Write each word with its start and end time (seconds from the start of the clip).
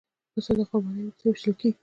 پسه 0.33 0.51
د 0.57 0.61
قربانۍ 0.69 1.01
وروسته 1.03 1.25
وېشل 1.27 1.53
کېږي. 1.59 1.79